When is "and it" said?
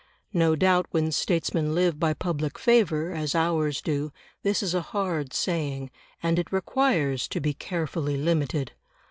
6.23-6.51